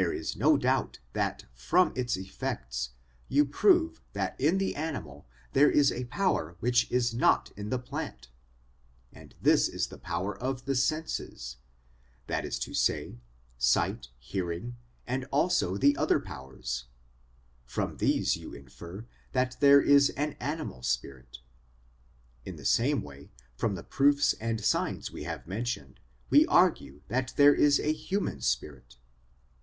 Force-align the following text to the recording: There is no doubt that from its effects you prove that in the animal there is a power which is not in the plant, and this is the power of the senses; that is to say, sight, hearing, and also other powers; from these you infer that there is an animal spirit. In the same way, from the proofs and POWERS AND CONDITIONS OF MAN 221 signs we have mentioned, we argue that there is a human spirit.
There 0.00 0.12
is 0.12 0.36
no 0.36 0.56
doubt 0.56 1.00
that 1.12 1.46
from 1.56 1.92
its 1.96 2.16
effects 2.16 2.90
you 3.28 3.44
prove 3.44 4.00
that 4.12 4.40
in 4.40 4.58
the 4.58 4.76
animal 4.76 5.26
there 5.54 5.68
is 5.68 5.90
a 5.90 6.04
power 6.04 6.56
which 6.60 6.88
is 6.88 7.12
not 7.12 7.50
in 7.56 7.70
the 7.70 7.80
plant, 7.80 8.28
and 9.12 9.34
this 9.42 9.66
is 9.68 9.88
the 9.88 9.98
power 9.98 10.38
of 10.38 10.66
the 10.66 10.76
senses; 10.76 11.56
that 12.28 12.44
is 12.44 12.60
to 12.60 12.74
say, 12.74 13.18
sight, 13.58 14.10
hearing, 14.20 14.76
and 15.04 15.24
also 15.32 15.76
other 15.96 16.20
powers; 16.20 16.84
from 17.64 17.96
these 17.96 18.36
you 18.36 18.54
infer 18.54 19.04
that 19.32 19.56
there 19.58 19.80
is 19.82 20.10
an 20.10 20.34
animal 20.38 20.84
spirit. 20.84 21.38
In 22.44 22.54
the 22.54 22.64
same 22.64 23.02
way, 23.02 23.32
from 23.56 23.74
the 23.74 23.82
proofs 23.82 24.32
and 24.34 24.58
POWERS 24.58 24.74
AND 24.76 25.04
CONDITIONS 25.08 25.08
OF 25.08 25.14
MAN 25.48 25.64
221 25.64 25.66
signs 25.66 25.98
we 26.30 26.40
have 26.44 26.46
mentioned, 26.46 26.46
we 26.46 26.46
argue 26.46 27.00
that 27.08 27.32
there 27.36 27.52
is 27.52 27.80
a 27.80 27.92
human 27.92 28.40
spirit. 28.40 28.94